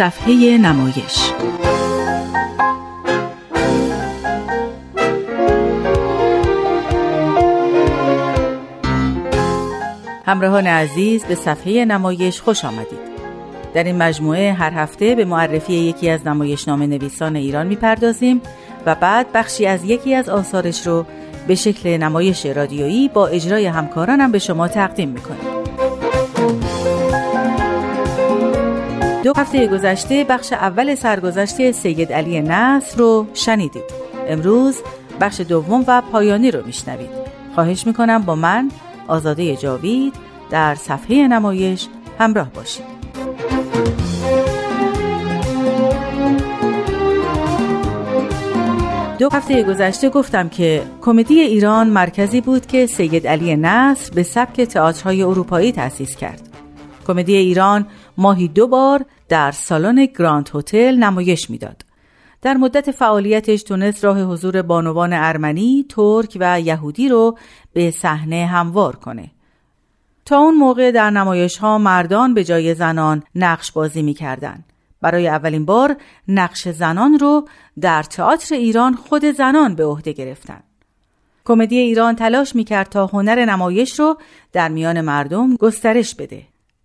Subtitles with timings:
[0.00, 1.32] صفحه نمایش.
[10.26, 12.98] همراهان عزیز به صفحه نمایش خوش آمدید.
[13.74, 18.40] در این مجموعه هر هفته به معرفی یکی از نمایشنامه نویسان ایران می‌پردازیم
[18.86, 21.06] و بعد بخشی از یکی از آثارش رو
[21.48, 25.59] به شکل نمایش رادیویی با اجرای همکارانم به شما تقدیم می‌کنیم.
[29.24, 33.82] دو هفته گذشته بخش اول سرگذشت سید علی نصر رو شنیدید.
[34.28, 34.76] امروز
[35.20, 37.10] بخش دوم و پایانی رو میشنوید.
[37.54, 38.70] خواهش می‌کنم با من
[39.08, 40.14] آزاده جاوید
[40.50, 41.86] در صفحه نمایش
[42.18, 42.84] همراه باشید.
[49.18, 54.60] دو هفته گذشته گفتم که کمدی ایران مرکزی بود که سید علی نصر به سبک
[54.60, 56.42] تئاترهای اروپایی تأسیس کرد.
[57.06, 57.86] کمدی ایران
[58.18, 61.84] ماهی دو بار در سالن گراند هتل نمایش می‌داد.
[62.42, 67.38] در مدت فعالیتش تونست راه حضور بانوان ارمنی، ترک و یهودی رو
[67.72, 69.30] به صحنه هموار کنه.
[70.24, 74.64] تا اون موقع در نمایش ها مردان به جای زنان نقش بازی می کردن.
[75.00, 75.96] برای اولین بار
[76.28, 77.48] نقش زنان رو
[77.80, 80.60] در تئاتر ایران خود زنان به عهده گرفتن.
[81.44, 84.18] کمدی ایران تلاش می‌کرد تا هنر نمایش رو
[84.52, 86.42] در میان مردم گسترش بده.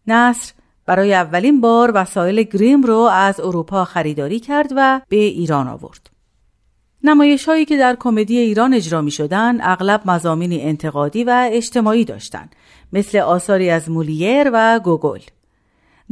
[0.07, 0.53] نصر
[0.85, 6.09] برای اولین بار وسایل گریم رو از اروپا خریداری کرد و به ایران آورد.
[7.03, 9.11] نمایش هایی که در کمدی ایران اجرا می
[9.61, 12.55] اغلب مضامینی انتقادی و اجتماعی داشتند
[12.93, 15.19] مثل آثاری از مولیر و گوگول.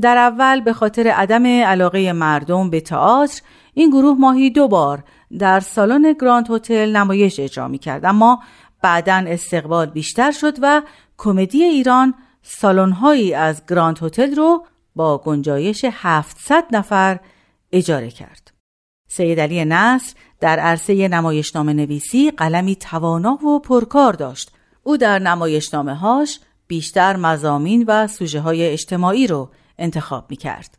[0.01, 3.41] در اول به خاطر عدم علاقه مردم به تئاتر
[3.73, 5.03] این گروه ماهی دو بار
[5.39, 8.39] در سالن گراند هتل نمایش اجرا می کرد اما
[8.81, 10.81] بعدا استقبال بیشتر شد و
[11.17, 12.13] کمدی ایران
[12.44, 14.66] سالن‌هایی از گراند هتل رو
[14.96, 17.20] با گنجایش 700 نفر
[17.72, 18.52] اجاره کرد.
[19.08, 24.52] سید علی نصر در عرصه نمایشنامه نویسی قلمی توانا و پرکار داشت.
[24.84, 30.78] او در نمایشنامه هاش بیشتر مزامین و سوژه های اجتماعی رو انتخاب می کرد.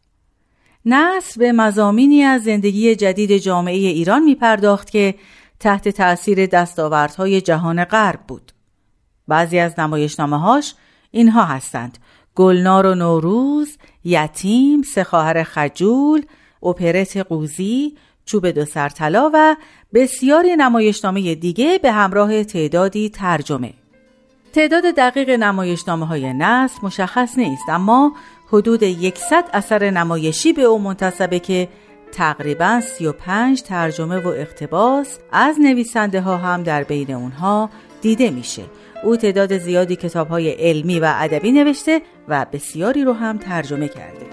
[0.86, 5.14] نصر به مزامینی از زندگی جدید جامعه ایران می پرداخت که
[5.60, 8.52] تحت تأثیر دستاوردهای جهان غرب بود.
[9.28, 10.74] بعضی از نمایشنامه هاش
[11.14, 11.98] اینها هستند
[12.34, 16.22] گلنار و نوروز، یتیم، سه خواهر خجول،
[16.62, 19.56] اپرت قوزی، چوب دو سرطلا و
[19.94, 23.72] بسیاری نمایشنامه دیگه به همراه تعدادی ترجمه.
[24.52, 28.12] تعداد دقیق نمایشنامه های نصر مشخص نیست اما
[28.48, 31.68] حدود یکصد اثر نمایشی به او منتصبه که
[32.12, 37.70] تقریبا 35 ترجمه و اقتباس از نویسنده ها هم در بین اونها
[38.00, 38.62] دیده میشه
[39.04, 44.24] او تعداد زیادی کتاب های علمی و ادبی نوشته و بسیاری رو هم ترجمه کرده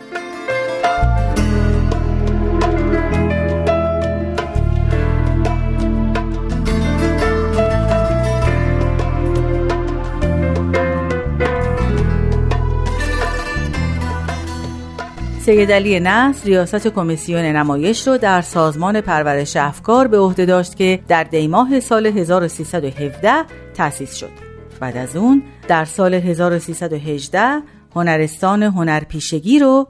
[15.46, 21.00] سید علی نصر ریاست کمیسیون نمایش رو در سازمان پرورش افکار به عهده داشت که
[21.08, 23.32] در دیماه سال 1317
[23.74, 24.41] تأسیس شد.
[24.82, 27.62] بعد از اون در سال 1318
[27.96, 29.88] هنرستان هنرپیشگی رو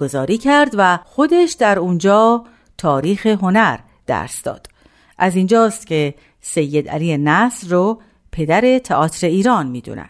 [0.00, 2.44] گذاری کرد و خودش در اونجا
[2.78, 4.66] تاریخ هنر درس داد.
[5.18, 8.00] از اینجاست که سید علی نصر رو
[8.32, 10.08] پدر تئاتر ایران می‌دونن.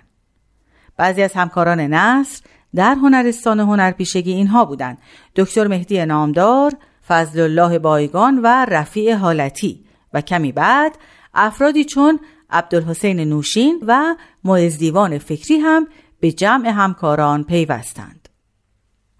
[0.97, 2.43] بعضی از همکاران نصر
[2.75, 4.98] در هنرستان هنرپیشگی اینها بودند
[5.37, 6.72] دکتر مهدی نامدار
[7.09, 10.98] فضل الله بایگان و رفیع حالتی و کمی بعد
[11.34, 15.88] افرادی چون عبدالحسین نوشین و معز دیوان فکری هم
[16.20, 18.28] به جمع همکاران پیوستند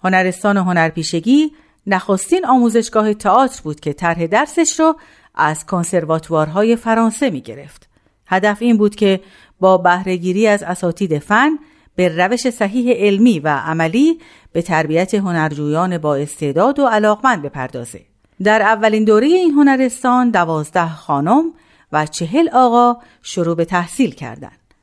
[0.05, 1.53] هنرستان هنرپیشگی
[1.87, 4.97] نخستین آموزشگاه تئاتر بود که طرح درسش رو
[5.35, 7.89] از کنسرواتوارهای فرانسه می گرفت.
[8.27, 9.21] هدف این بود که
[9.61, 11.59] با بهرهگیری از اساتید فن
[11.97, 14.19] به روش صحیح علمی و عملی
[14.53, 18.01] به تربیت هنرجویان با استعداد و علاقمند بپردازه.
[18.43, 21.53] در اولین دوره این هنرستان دوازده خانم
[21.93, 24.75] و چهل آقا شروع به تحصیل کردند.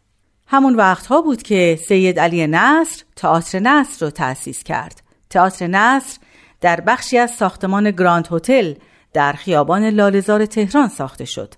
[0.47, 5.01] همون وقتها بود که سید علی نصر تئاتر نصر رو تأسیس کرد.
[5.29, 6.17] تئاتر نصر
[6.61, 8.73] در بخشی از ساختمان گراند هتل
[9.13, 11.53] در خیابان لالزار تهران ساخته شد.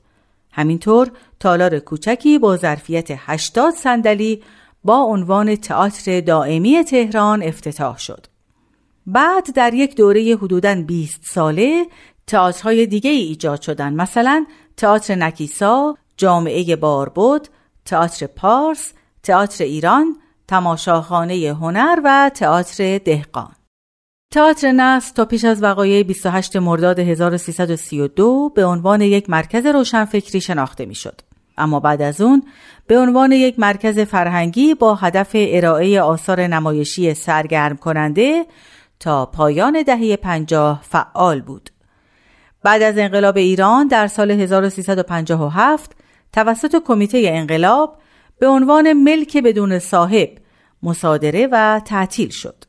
[0.51, 4.43] همینطور تالار کوچکی با ظرفیت 80 صندلی
[4.83, 8.27] با عنوان تئاتر دائمی تهران افتتاح شد.
[9.07, 11.85] بعد در یک دوره حدوداً 20 ساله
[12.27, 14.45] تئاترهای دیگه ای ایجاد شدن مثلا
[14.77, 17.47] تئاتر نکیسا، جامعه باربود،
[17.85, 18.93] تئاتر پارس،
[19.23, 20.17] تئاتر ایران،
[20.47, 23.51] تماشاخانه هنر و تئاتر دهقان.
[24.33, 30.85] تئاتر نصر تا پیش از وقایع 28 مرداد 1332 به عنوان یک مرکز روشنفکری شناخته
[30.85, 31.21] می‌شد.
[31.57, 32.43] اما بعد از اون
[32.87, 38.45] به عنوان یک مرکز فرهنگی با هدف ارائه آثار نمایشی سرگرم کننده
[38.99, 41.69] تا پایان دهه پنجاه فعال بود.
[42.65, 45.91] بعد از انقلاب ایران در سال 1357
[46.33, 47.97] توسط کمیته انقلاب
[48.39, 50.29] به عنوان ملک بدون صاحب
[50.83, 52.63] مصادره و تعطیل شد.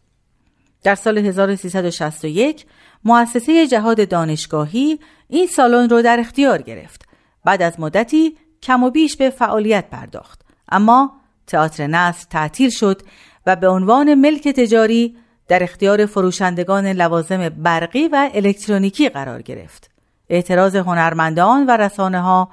[0.83, 2.67] در سال 1361
[3.05, 4.99] مؤسسه جهاد دانشگاهی
[5.29, 7.09] این سالن رو در اختیار گرفت.
[7.45, 10.41] بعد از مدتی کم و بیش به فعالیت پرداخت.
[10.69, 11.13] اما
[11.47, 13.03] تئاتر نصر تعطیل شد
[13.47, 15.17] و به عنوان ملک تجاری
[15.49, 19.91] در اختیار فروشندگان لوازم برقی و الکترونیکی قرار گرفت.
[20.29, 22.51] اعتراض هنرمندان و رسانه ها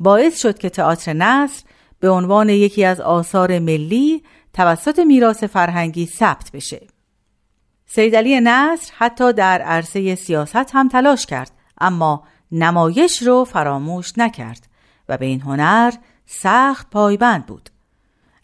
[0.00, 1.64] باعث شد که تئاتر نصر
[2.00, 4.22] به عنوان یکی از آثار ملی
[4.52, 6.86] توسط میراث فرهنگی ثبت بشه.
[7.86, 11.50] سید علی نصر حتی در عرصه سیاست هم تلاش کرد
[11.80, 14.66] اما نمایش رو فراموش نکرد
[15.08, 15.92] و به این هنر
[16.26, 17.70] سخت پایبند بود.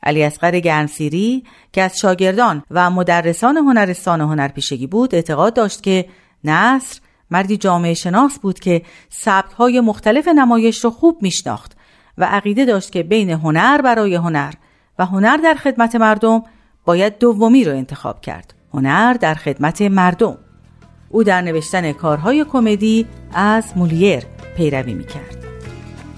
[0.02, 6.08] علی اصغر گرمسیری که از شاگردان و مدرسان هنرستان هنرپیشگی بود اعتقاد داشت که
[6.44, 7.00] نصر
[7.30, 8.82] مردی جامعه شناس بود که
[9.58, 11.76] های مختلف نمایش رو خوب میشناخت
[12.18, 14.52] و عقیده داشت که بین هنر برای هنر
[14.98, 16.42] و هنر در خدمت مردم
[16.84, 18.54] باید دومی رو انتخاب کرد.
[18.74, 20.38] هنر در خدمت مردم.
[21.08, 24.22] او در نوشتن کارهای کمدی از مولیر
[24.56, 25.36] پیروی می‌کرد.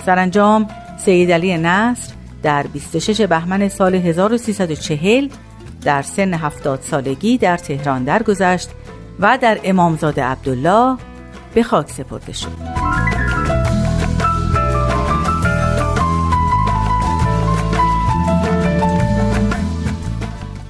[0.06, 5.28] سرانجام سید علی نصر در 26 بهمن سال 1340
[5.82, 8.70] در سن 70 سالگی در تهران درگذشت
[9.20, 10.96] و در امامزاده عبدالله
[11.54, 12.48] به خاک سپرده شد.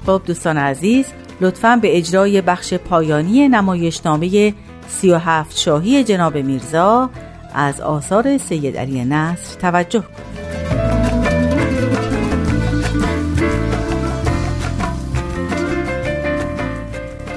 [0.06, 1.06] خب دوستان عزیز
[1.41, 4.55] لطفا به اجرای بخش پایانی نمایشنامه
[4.88, 7.11] 37 شاهی جناب میرزا
[7.55, 10.28] از آثار سید علی نصر توجه کنید.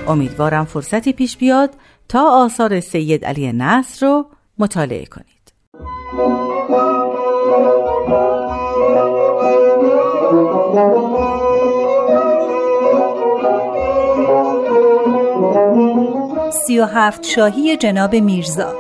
[0.08, 1.70] امیدوارم فرصتی پیش بیاد
[2.10, 4.26] تا آثار سید علی نصر رو
[4.58, 5.42] مطالعه کنید.
[16.52, 18.74] سی و هفت شاهی جناب میرزا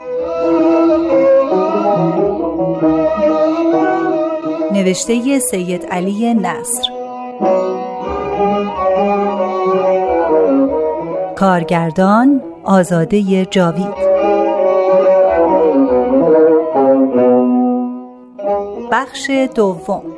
[4.72, 6.91] نوشته سید علی نصر
[11.42, 13.96] کارگردان آزاده جاوید.
[18.92, 20.11] بخش دوم.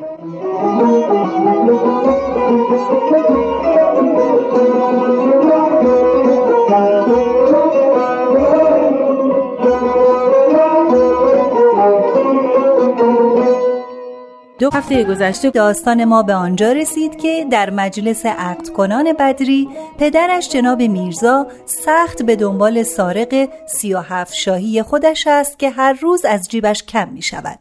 [14.60, 19.70] دو هفته گذشته داستان ما به آنجا رسید که در مجلس عقد کنان بدری
[20.00, 25.94] پدرش جناب میرزا سخت به دنبال سارق سی و هفت شاهی خودش است که هر
[25.94, 27.60] روز از جیبش کم می شود.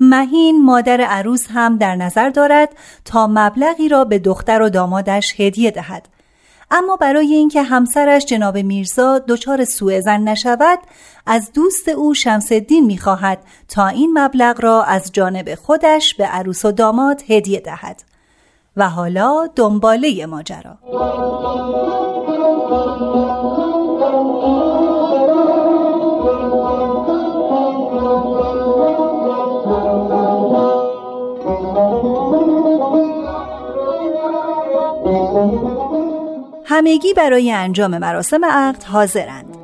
[0.00, 2.68] مهین مادر عروس هم در نظر دارد
[3.04, 6.08] تا مبلغی را به دختر و دامادش هدیه دهد
[6.72, 10.78] اما برای اینکه همسرش جناب میرزا دچار سوء زن نشود
[11.26, 13.38] از دوست او شمس الدین می‌خواهد
[13.68, 18.02] تا این مبلغ را از جانب خودش به عروس و داماد هدیه دهد.
[18.76, 20.78] و حالا دنباله ماجرا.
[36.82, 39.56] همگی برای انجام مراسم عقد حاضرند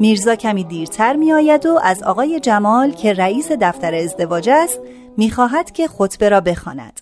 [0.00, 4.80] میرزا کمی دیرتر می آید و از آقای جمال که رئیس دفتر ازدواج است
[5.16, 7.00] می‌خواهد که خطبه را بخواند.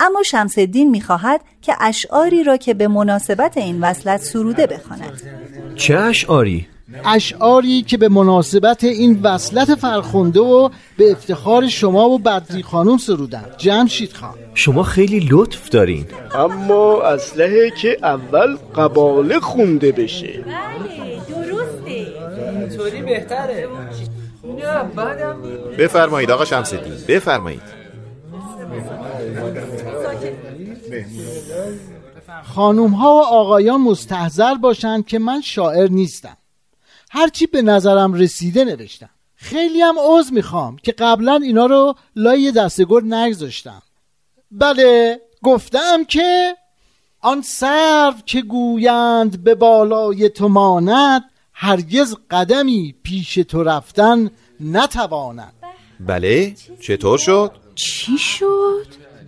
[0.00, 5.22] اما شمس الدین می‌خواهد که اشعاری را که به مناسبت این وصلت سروده بخواند.
[5.76, 6.66] چه اشعاری؟
[7.04, 13.44] اشعاری که به مناسبت این وصلت فرخنده و به افتخار شما و بدری خانم سرودن.
[13.58, 14.34] جمشید خان.
[14.54, 16.06] شما خیلی لطف دارین.
[16.34, 20.44] اما اسلحه که اول قباله خونده بشه.
[20.46, 22.06] بله درسته
[22.60, 23.68] اینطوری بهتره
[25.78, 27.62] بفرمایید آقا شمسدین بفرمایید.
[32.54, 36.36] خانوم ها و آقایان مستحضر باشند که من شاعر نیستم.
[37.14, 43.14] هرچی به نظرم رسیده نوشتم خیلی هم عوض می‌خوام که قبلا اینا رو لای دستگل
[43.14, 43.82] نگذاشتم
[44.50, 46.56] بله گفتم که
[47.20, 54.30] آن سرو که گویند به بالای تو ماند هرگز قدمی پیش تو رفتن
[54.60, 55.52] نتواند
[56.00, 58.86] بله چطور شد؟ چی شد؟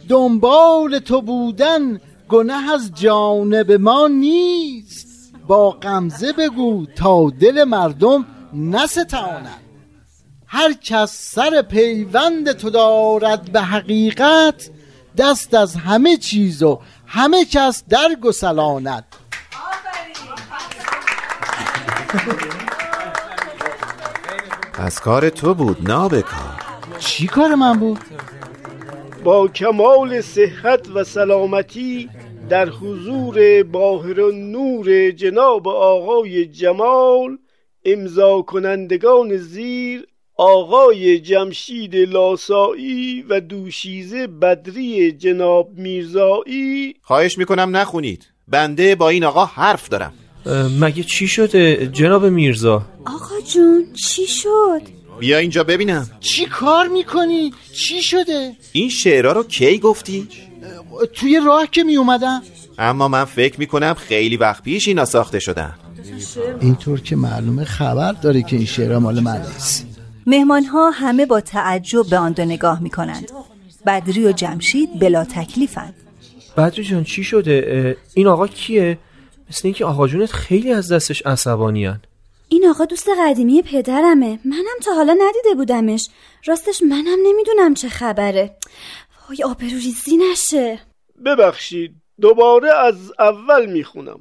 [0.08, 5.05] دنبال تو بودن گنه از جانب ما نیست
[5.46, 9.60] با غمزه بگو تا دل مردم نستاند
[10.46, 14.70] هر کس سر پیوند تو دارد به حقیقت
[15.16, 19.04] دست از همه چیز و همه کس در گسلاند.
[24.78, 26.62] از کار تو بود نابکار
[26.98, 28.00] چی کار من بود؟
[29.24, 32.10] با کمال صحت و سلامتی
[32.48, 37.38] در حضور باهر و نور جناب آقای جمال
[37.84, 48.94] امضا کنندگان زیر آقای جمشید لاسایی و دوشیزه بدری جناب میرزایی خواهش می‌کنم نخونید بنده
[48.94, 50.12] با این آقا حرف دارم
[50.80, 54.80] مگه چی شده جناب میرزا آقا جون چی شد؟
[55.20, 60.28] بیا اینجا ببینم چی کار می‌کنی؟ چی شده؟ این شعرها رو کی گفتی؟
[61.14, 62.42] توی راه که می اومدم
[62.78, 65.74] اما من فکر می‌کنم خیلی وقت پیش اینا ساخته شدن.
[66.60, 69.86] اینطور که معلومه خبر داره که این شعرها مال من نیست.
[70.26, 73.30] مهمان ها همه با تعجب به آن دو نگاه می کنند
[73.86, 75.94] بدری و جمشید بلا تکلیفند.
[76.56, 78.98] بدری جان چی شده؟ این آقا کیه؟
[79.50, 82.00] مثل اینکه آقا جونت خیلی از دستش عصبانیان.
[82.48, 84.38] این آقا دوست قدیمی پدرمه.
[84.44, 86.08] منم تا حالا ندیده بودمش.
[86.46, 88.56] راستش منم نمی‌دونم چه خبره.
[89.28, 90.80] وای آبروریزی نشه
[91.26, 94.20] ببخشید دوباره از اول می‌خونم.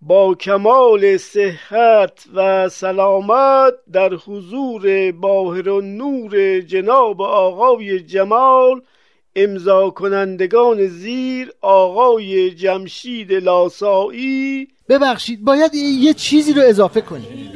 [0.00, 8.82] با کمال صحت و سلامت در حضور باهر و نور جناب آقای جمال
[9.36, 17.54] امضا کنندگان زیر آقای جمشید لاسایی ببخشید باید یه چیزی رو اضافه کنید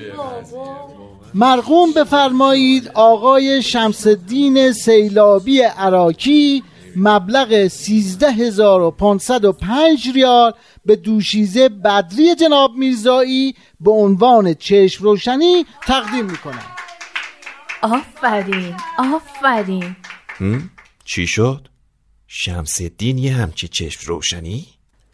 [1.34, 6.62] مرقوم بفرمایید آقای شمسدین سیلابی عراکی
[6.96, 10.52] مبلغ 13505 ریال
[10.84, 16.64] به دوشیزه بدری جناب میرزایی به عنوان چشم روشنی تقدیم می‌کنم.
[17.82, 19.96] آفرین آفرین.
[21.04, 21.68] چی شد؟
[22.26, 24.66] شمس الدین یه همچی چشم روشنی؟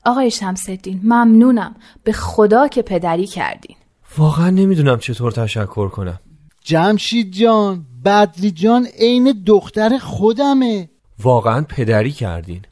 [0.05, 1.77] آقای شمسدین ممنونم.
[2.05, 3.77] به خدا که پدری کردین.
[4.19, 6.21] واقعا نمی‌دونم چطور تشکر کنم.
[6.65, 10.91] جمشید جان بدری جان عین دختر خودمه.
[11.19, 12.63] واقعا پدری کردین.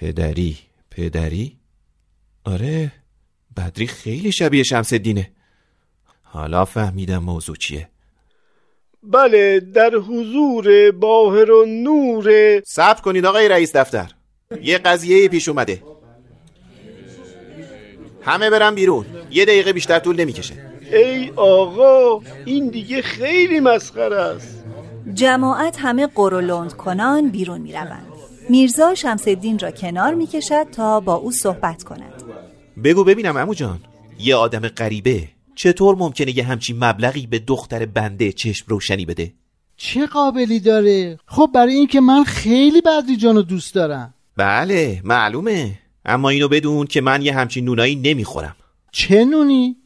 [0.00, 0.58] پدری؟
[0.90, 1.56] پدری؟
[2.44, 2.92] آره
[3.56, 5.30] بدری خیلی شبیه شمس الدینه
[6.22, 7.88] حالا فهمیدم موضوع چیه.
[9.02, 12.60] بله در حضور باهر و نور.
[12.66, 14.10] صبر کنید آقای رئیس دفتر.
[14.62, 15.82] یه قضیه پیش اومده.
[18.22, 19.06] همه برن بیرون.
[19.30, 20.71] یه دقیقه بیشتر طول نمی‌کشه.
[20.92, 24.64] ای آقا این دیگه خیلی مسخره است.
[25.14, 28.06] جماعت همه قرولند کنان بیرون می روند.
[28.48, 32.22] میرزا شمسدین را کنار می کشد تا با او صحبت کند.
[32.84, 33.78] بگو ببینم امو جان.
[34.18, 35.28] یه آدم غریبه.
[35.54, 39.32] چطور ممکنه یه همچین مبلغی به دختر بنده چشم روشنی بده؟
[39.76, 44.14] چه قابلی داره؟ خب برای اینکه من خیلی بدری جانو دوست دارم.
[44.36, 45.78] بله معلومه.
[46.04, 48.56] اما اینو بدون که من یه همچین نونایی نمی‌خورم.
[48.92, 49.76] چه نونی؟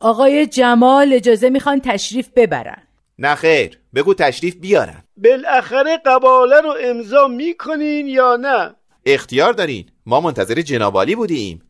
[0.00, 2.82] آقای جمال اجازه می‌خوان تشریف ببرن.
[3.18, 5.02] نه خیر بگو تشریف بیارن.
[5.16, 8.74] بالاخره قباله رو امضا می‌کنین یا نه؟
[9.06, 9.86] اختیار دارین.
[10.06, 11.62] ما منتظر جنابالی بودیم.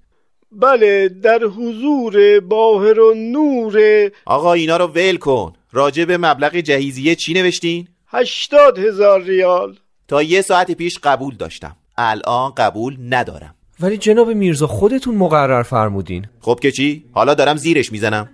[0.53, 4.11] بله در حضور باهر و نور.
[4.25, 5.53] آقا اینا رو ول کن.
[5.73, 9.77] راجع به مبلغ جهیزیه چی نوشتین؟ هشتاد هزار ریال.
[10.09, 11.77] تا یه ساعت پیش قبول داشتم.
[11.97, 13.55] الان قبول ندارم.
[13.81, 16.27] ولی جناب میرزا خودتون مقرر فرمودین.
[16.41, 18.29] خب که چی؟ حالا دارم زیرش می‌زنم.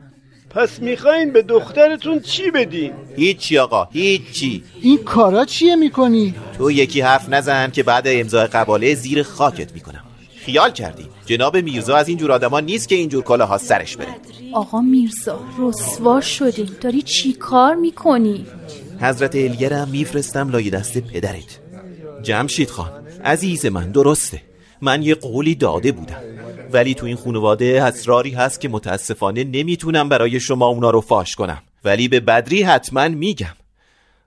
[0.51, 4.63] پس می‌خواین به دخترتون چی بدین؟ هیچی آقا هیچی.
[4.81, 10.05] این کارا چیه می‌کنی؟ تو یکی حرف نزن که بعد امضای قباله زیر خاکت می‌کنم.
[10.37, 14.15] خیال کردی؟ جناب میرزا از اینجور آدما نیست که اینجور کلاها سرش بره.
[14.53, 18.47] آقا میرزا رسوا شدیم داری چی کار می‌کنی؟
[19.01, 21.61] حضرت الگرم میفرستم لای دست پدرت.
[22.23, 22.91] جمشید خان
[23.25, 24.41] عزیز من درسته.
[24.85, 26.23] من یه قولی داده بودم.
[26.73, 31.63] ولی تو این خانواده اسراری هست که متاسفانه نمی‌تونم برای شما اونا رو فاش کنم.
[31.85, 33.57] ولی به بدری حتما میگم.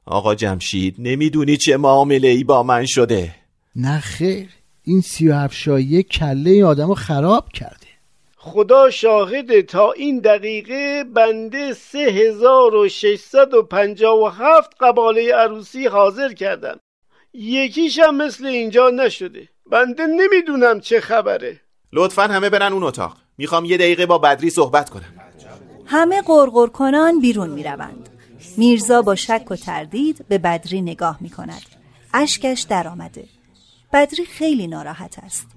[0.06, 3.36] آقا جمشید نمی‌دونی چه معامله ای با من شده.
[3.76, 4.50] نه خیر.
[4.84, 7.88] این سی و هفشایی کله این آدم رو خراب کرده.
[8.38, 15.36] خدا شاهده تا این دقیقه بنده سه هزار و ششصد و پنجاه و هفت قباله
[15.36, 16.80] عروسی حاضر کردم.
[17.34, 19.50] یکیش هم مثل اینجا نشده.
[19.72, 21.62] بنده نمی‌دونم چه خبره
[21.94, 25.14] لطفا همه برن اون اتاق می‌خوام یه دقیقه با بدری صحبت کنم
[25.86, 28.10] همه قرقر کنان بیرون می روند.
[28.58, 31.62] میرزا با شک و تردید به بدری نگاه می کند.
[32.14, 33.26] اشکش در آمده.
[33.94, 35.48] بدری خیلی ناراحت است.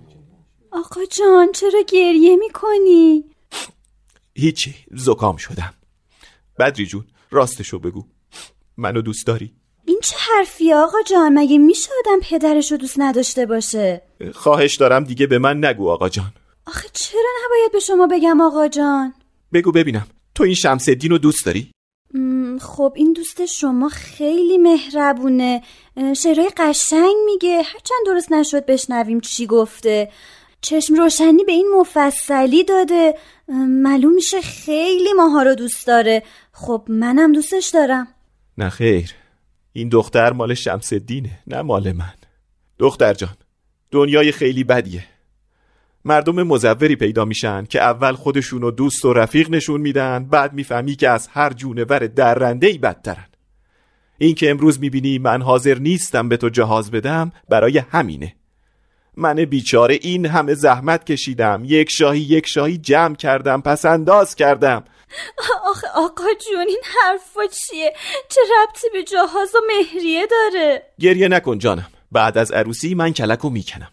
[0.73, 3.25] آقا جان چرا گریه می کنی؟
[4.35, 5.75] هیچی زکام شدم
[6.59, 8.05] بدری جون راستشو بگو
[8.77, 9.60] منو دوست داری؟
[9.91, 14.03] این چه حرفی آقا جان؟ مگه میشه آدم پدرشو دوست نداشته باشه؟
[14.35, 16.33] خواهش دارم دیگه به من نگو آقا جان.
[16.67, 19.15] آخه چرا نباید به شما بگم آقا جان؟
[19.53, 20.07] بگو ببینم.
[20.35, 21.73] تو این شمس رو دوست داری؟
[22.61, 25.63] خب این دوست شما خیلی مهربونه.
[26.17, 27.57] شعرهای قشنگ میگه.
[27.57, 30.11] هرچند درست نشد بشنویم چی گفته.
[30.61, 33.15] چشم روشنی به این مفصلی داده.
[33.69, 36.23] معلوم میشه خیلی ماها رو دوست داره.
[36.53, 38.09] خب منم دوستش دارم.
[38.59, 39.15] نه خیر.
[39.73, 42.15] این دختر مال شمس الدینه نه مال من.
[42.79, 43.37] دختر جان
[43.91, 45.05] دنیای خیلی بدیه.
[46.05, 51.09] مردم مزوری پیدا میشن که اول خودشونو دوست و رفیق نشون میدن بعد می‌فهمی که
[51.09, 53.27] از هر جونور درنده ای بدترن.
[54.19, 58.35] این که امروز می‌بینی من حاضر نیستم به تو جهاز بدم برای همینه.
[59.17, 64.85] من بیچاره این همه زحمت کشیدم یک شاهی یک شاهی جمع کردم پس انداز کردم.
[65.65, 67.95] آخه آقا جون این حرفا چیه
[68.29, 73.51] چه ربطی به جهاز و مهریه داره گریه نکن جانم بعد از عروسی من کلکو
[73.51, 73.91] می‌کنم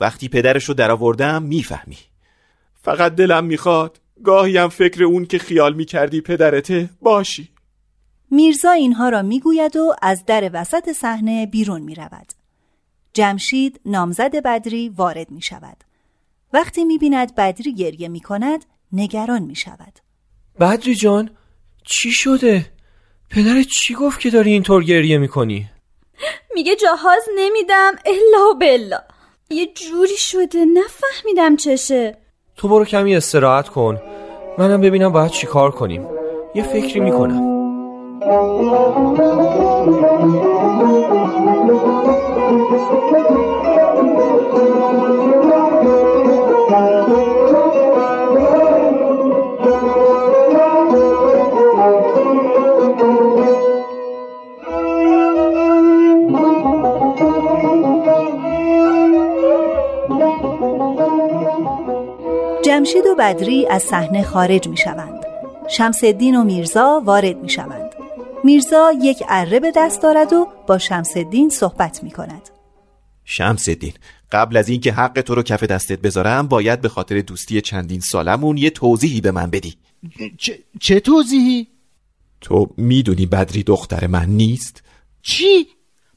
[0.00, 1.98] وقتی پدرشو درآوردم می‌فهمی
[2.82, 7.48] فقط دلم می‌خواد گاهی هم فکر اون که خیال می‌کردی پدرته باشی
[8.30, 12.32] میرزا اینها را می‌گوید و از در وسط صحنه بیرون می رود.
[13.12, 15.76] جمشید نامزد بدری وارد می شود.
[16.52, 19.98] وقتی می بیند بدری گریه می کند نگران می شود.
[20.60, 21.30] بدری جان
[21.84, 22.66] چی شده؟
[23.30, 25.70] پدرت چی گفت که داری اینطور گریه می‌کنی؟
[26.54, 28.98] میگه جهاز نمیدم الا بلا
[29.50, 32.16] یه جوری شده نفهمیدم چشه.
[32.56, 34.00] تو برو کمی استراحت کن.
[34.58, 36.06] منم ببینم باید چی کار کنیم.
[36.54, 37.52] یه فکری می‌کنم.
[62.82, 65.24] جمشید و بدری از صحنه خارج می شوند.
[65.68, 67.90] شمس الدین و میرزا وارد می شوند.
[68.44, 72.48] میرزا یک اره به دست دارد و با شمس الدین صحبت می کند.
[73.24, 73.92] شمس الدین
[74.32, 78.56] قبل از اینکه حق تو رو کف دستت بذارم باید به خاطر دوستی چندین سالمون
[78.56, 79.74] یه توضیحی به من بدی
[80.38, 81.66] چه, چه توضیحی؟
[82.40, 84.82] تو می‌دونی بدری دختر من نیست؟
[85.22, 85.66] چی؟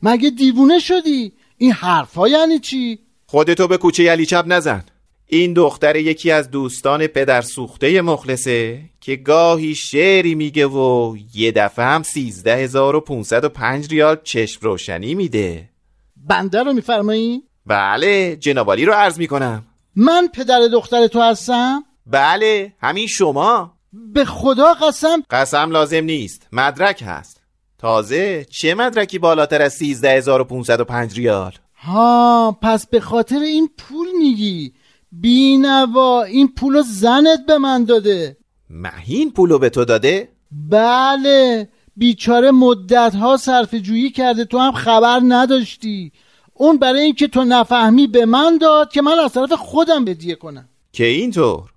[0.02, 4.84] مگه دیوونه شدی؟ این حرفا یعنی چی؟ خودتو به کوچه علی چپ نزن
[5.28, 11.86] این دختر یکی از دوستان پدر سوخته مخلصه که گاهی شعری میگه و یه دفعه
[11.86, 15.70] هم سیزده هزار و پونصد و پنج ریال چشم روشنی میده.
[16.18, 19.66] بنده رو میفرمایی؟ بله جنابالی رو عرض می‌کنم.
[19.96, 23.74] من پدر دختر تو هستم؟ بله همین شما.
[24.14, 27.42] به خدا قسم؟ قسم لازم نیست مدرک هست.
[27.78, 33.00] تازه چه مدرکی بالاتر از سیزده هزار و پونصد و پنج ریال؟ ها پس به
[33.00, 34.74] خاطر این پول میگی.
[35.22, 38.38] بینوا این پولو زنت به من داده.
[38.70, 40.30] مهین پولو به تو داده؟
[40.70, 46.12] بله بیچاره مدت ها صرف جویی کرده تو هم خبر نداشتی.
[46.54, 50.70] اون برای اینکه تو نفهمی به من داد که من از طرف خودم بدیه کنم.
[50.94, 51.70] که اینطور؟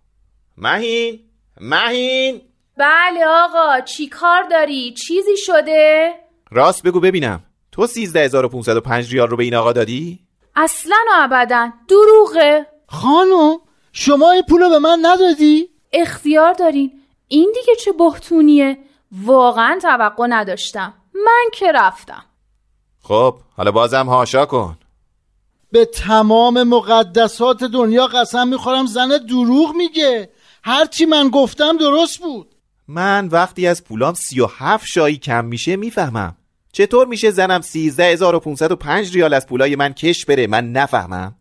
[0.57, 1.21] مهین؟
[1.61, 2.41] مهین؟
[2.77, 6.11] بله آقا چی کار داری؟ چیزی شده؟
[6.51, 7.43] راست بگو ببینم.
[7.73, 10.19] تو 13505 ریال رو به این آقا دادی؟
[10.57, 11.73] اصلا و ابدا.
[11.89, 12.67] دروغه.
[12.89, 13.59] خانم
[13.93, 16.93] شما این پولو به من ندادی؟ اختیار دارین.
[17.29, 18.79] این دیگه چه بهتونیه؟
[19.13, 20.95] واقعا توقع نداشتم.
[21.15, 22.25] من که رفتم.
[23.03, 24.79] خب حالا بازم هاشا کن.
[25.73, 30.31] به تمام مقدسات دنیا قسم می‌خورم زن دروغ میگه.
[30.65, 32.55] هرچی من گفتم درست بود.
[32.89, 36.37] من وقتی از پولام سی و هفت شایی کم میشه می‌فهمم.
[36.73, 40.47] چطور میشه زنم سیزده هزار و پونصد و پنج ریال از پولای من کش بره؟
[40.47, 41.35] من نفهمم.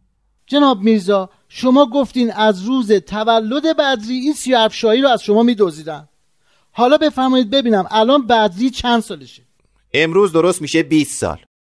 [0.47, 5.23] جناب میرزا شما گفتین از روز تولد بدری این سی و هفت شایی رو از
[5.23, 6.07] شما میدوزیدن
[6.71, 9.41] حالا بفرمایید ببینم الان بدری چند سالشه؟
[9.93, 11.37] امروز درست میشه 20 سال.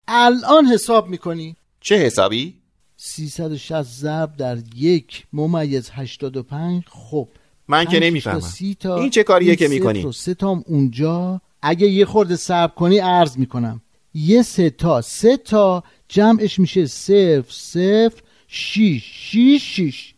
[0.09, 2.55] الان حساب می‌کنی؟ چه حسابی؟
[2.97, 7.29] 360 ضرب در یک ممیز 85 خب
[7.69, 8.43] من که نمی‌فهمم.
[8.85, 11.41] این چه کاریه که می‌کنی؟ سه تا اونجا.
[11.63, 13.81] اگه یه خورده صبر کنی عرض می‌کنم.
[14.15, 18.23] یه سه تا سه تا جمعش میشه صفر صفر.
[18.49, 20.15] شیش شیش شیش.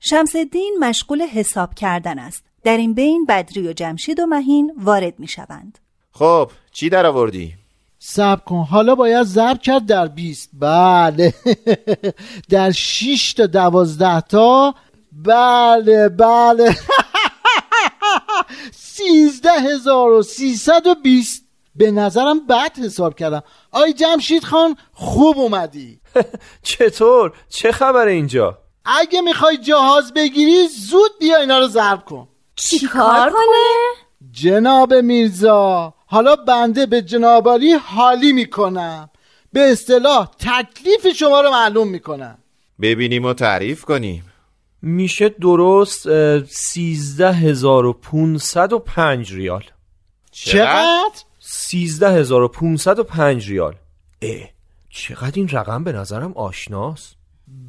[0.00, 2.44] شمسدین مشغول حساب کردن است.
[2.64, 5.78] در این بین بدری و جمشید و مهین وارد می شوند.
[6.12, 7.54] خب چی در آوردی؟
[7.98, 8.66] سب کن.
[8.70, 11.34] حالا باید ضرب کرد در 20 بله.
[12.50, 14.74] در 6 تا دوازده تا.
[15.12, 16.76] بله بله.
[18.72, 21.33] سیزده هزار و سیصد و بیست.
[21.76, 26.00] به نظرم بد حساب کردم آی جمشید خان خوب اومدی
[26.62, 32.86] چطور؟ چه خبر اینجا؟ اگه می‌خوای جهاز بگیری زود بیا اینا رو ضرب کن چی
[32.86, 39.10] کار کنه؟ جناب میرزا حالا بنده به جنابالی حالی می‌کنم
[39.52, 42.38] به اصطلاح تکلیف شما رو معلوم می‌کنم
[42.80, 44.24] ببینیم و تعریف کنیم
[44.82, 46.06] میشه درست
[46.44, 49.64] سیزده هزار و پونصد و پنج ریال
[50.30, 51.10] چقدر؟
[51.56, 53.74] سیزده هزار و پونصد و پنج ریال.
[54.22, 54.48] اه
[54.90, 57.16] چقدر این رقم به نظرم آشناست.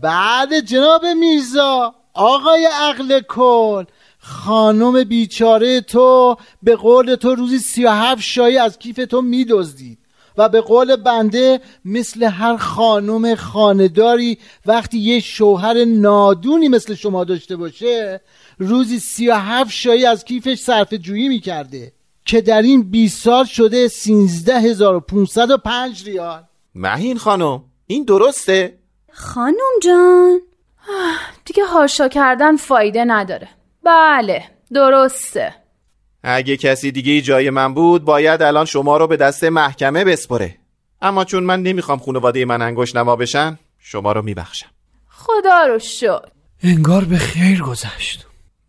[0.01, 3.83] بعد جناب میرزا آقای عقل کل
[4.19, 9.99] خانم بیچاره تو به قول تو روزی سی و هفت شایی از کیف تو میدزدید
[10.37, 17.55] و به قول بنده مثل هر خانم خانداری وقتی یه شوهر نادونی مثل شما داشته
[17.55, 18.21] باشه
[18.57, 21.94] روزی سی و هفت شایی از کیفش صرف جویی می‌کرده.
[22.25, 26.43] که در این 20 سال شده سینزده هزار و پونصد و پنج ریال.
[26.75, 28.77] مهین خانم این درسته؟
[29.11, 30.39] خانم جان
[31.45, 33.47] دیگه هاشا کردن فایده نداره.
[33.83, 35.55] بله درسته.
[36.23, 40.57] اگه کسی دیگه جای من بود باید الان شما رو به دست محکمه بسپره.
[41.01, 44.69] اما چون من نمی‌خوام خانواده من انگوش نما بشن شما رو میبخشم.
[45.09, 46.31] خدا رو شد
[46.63, 48.25] انگار به خیر گذشت.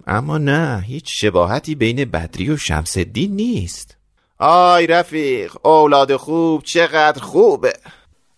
[0.07, 3.97] اما نه هیچ شباهتی بین بدری و شمس الدین نیست.
[4.39, 7.73] آی رفیق اولاد خوب چقدر خوبه.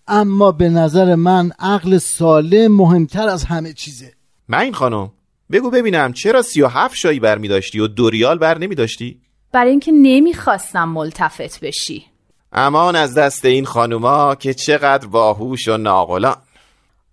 [0.09, 4.13] اما به نظر من عقل سالم مهمتر از همه چیزه.
[4.49, 5.13] مهین خانم
[5.53, 8.75] بگو ببینم چرا سی و هفت شایی بر می داشتی و دو ریال بر نمی
[8.75, 9.21] داشتی؟
[9.53, 12.05] برای اینکه نمی‌خواستم ملتفت بشی.
[12.53, 16.37] امان از دست این خانوما که چقدر باهوش و ناقلان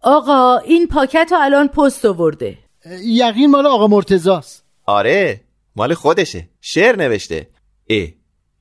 [0.01, 2.57] آقا این پاکت رو الان پست آورده.
[3.03, 5.41] یقین مال آقا مرتزاست آره
[5.75, 6.49] مال خودشه.
[6.61, 7.47] شعر نوشته.
[7.89, 8.07] اه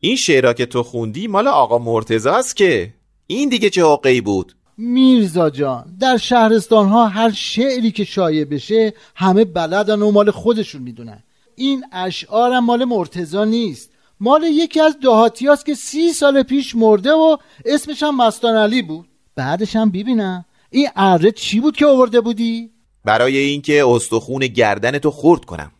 [0.00, 2.94] این شعرها که تو خوندی مال آقا مرتزاست که.
[3.26, 8.94] این دیگه چه حقی بود؟ میرزا جان در شهرستان ها هر شعری که شایع بشه
[9.14, 11.22] همه بلدن و مال خودشون می‌دونن.
[11.56, 13.90] این اشعار مال مرتزا نیست.
[14.20, 19.08] مال یکی از دهاتیاست که سی سال پیش مرده و اسمش هم مستان علی بود.
[19.34, 20.44] بعدش هم ببینم.
[20.70, 22.73] این اره چی بود که آورده بودی؟
[23.04, 25.72] برای اینکه استخون گردن تو خورد کنم.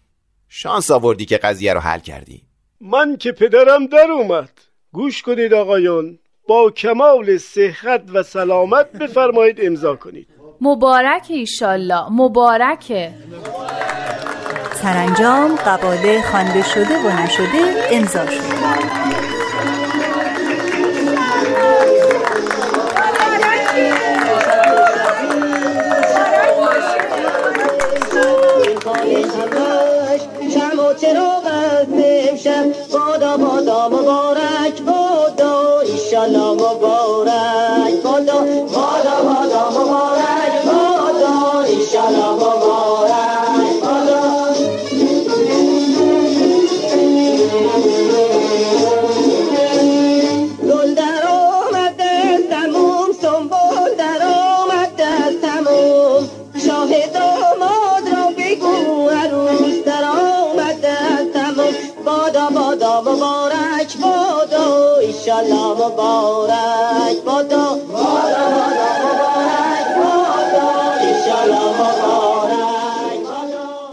[0.49, 2.43] شانس آوردی که قضیه رو حل کردی.
[2.81, 4.51] من که پدرم در اومد.
[4.93, 10.29] گوش کنید آقایان با کمال صحت و سلامت بفرمایید امضا کنید.
[10.61, 12.09] مبارک ایشالله.
[12.11, 13.15] مبارکه.
[14.83, 19.04] سرانجام قباله خوانده شده و نشده امضا شد
[30.55, 31.93] شم و چراغ است
[32.31, 32.67] امشب.
[32.93, 36.94] بادا بادا مبارک بادا ایشالله مبارک.